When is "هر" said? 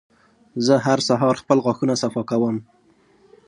0.85-0.99